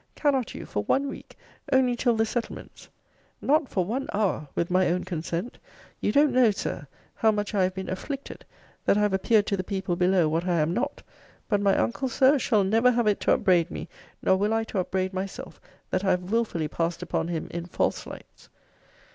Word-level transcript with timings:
cannot 0.15 0.55
you 0.55 0.65
for 0.65 0.81
one 0.85 1.07
week 1.07 1.37
only 1.71 1.95
till 1.95 2.15
the 2.15 2.25
settlements 2.25 2.89
Not 3.39 3.69
for 3.69 3.85
one 3.85 4.07
hour, 4.11 4.47
with 4.55 4.71
my 4.71 4.87
own 4.87 5.03
consent. 5.03 5.59
You 5.99 6.11
don't 6.11 6.33
know, 6.33 6.49
Sir, 6.49 6.87
how 7.13 7.29
much 7.31 7.53
I 7.53 7.61
have 7.61 7.75
been 7.75 7.87
afflicted, 7.87 8.43
that 8.83 8.97
I 8.97 9.01
have 9.01 9.13
appeared 9.13 9.45
to 9.45 9.57
the 9.57 9.63
people 9.63 9.95
below 9.95 10.27
what 10.27 10.45
I 10.47 10.55
am 10.55 10.73
not. 10.73 11.03
But 11.47 11.61
my 11.61 11.77
uncle, 11.77 12.09
Sir, 12.09 12.39
shall 12.39 12.63
never 12.63 12.89
have 12.89 13.05
it 13.05 13.19
to 13.19 13.33
upbraid 13.35 13.69
me, 13.69 13.87
nor 14.23 14.37
will 14.37 14.55
I 14.55 14.63
to 14.63 14.79
upbraid 14.79 15.13
myself, 15.13 15.61
that 15.91 16.03
I 16.03 16.09
have 16.09 16.31
wilfully 16.31 16.67
passed 16.67 17.03
upon 17.03 17.27
him 17.27 17.47
in 17.51 17.67
false 17.67 18.07
lights. 18.07 18.49